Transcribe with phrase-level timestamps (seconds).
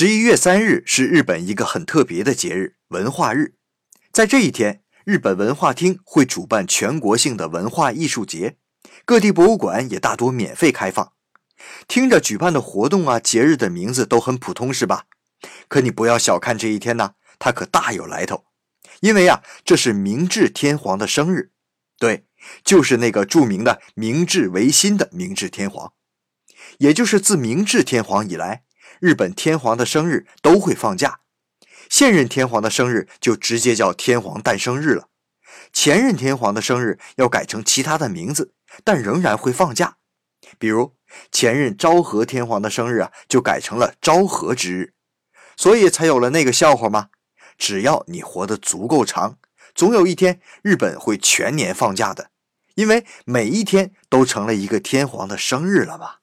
[0.00, 3.56] 十一月三日是日本一个很特别的节日——文化日。
[4.10, 8.56] 在这一天，日本文化厅会主办全国性的文化艺术节，
[9.04, 11.12] 各地博物馆也大多免费开放。
[11.86, 15.04] 听着，举办的活动啊、节日的名字都很普通，是吧？
[15.68, 18.44] 可你不要小看这一天呢，它可大有来头。
[19.00, 21.50] 因为啊，这是明治天皇的生日，
[21.98, 22.24] 对，
[22.64, 25.92] 就是那个著名的明治维新的明治天皇。
[26.78, 28.62] 也就是自明治天皇以来。
[29.00, 31.20] 日本天皇的生日都会放假，
[31.88, 35.08] 现任天皇的生日就直接叫天皇诞生日了。
[35.72, 38.52] 前任天皇的生日要改成其他的名字，
[38.84, 39.96] 但仍然会放假。
[40.58, 40.94] 比如
[41.32, 44.92] 前任昭和天皇的生日啊，就改成了昭和之日，
[45.56, 47.08] 所以才有了那个笑话吗？
[47.56, 49.38] 只要你活得足够长，
[49.74, 52.30] 总有一天日本会全年放假的，
[52.74, 56.19] 因为每一天都成了一个天皇的生日了嘛。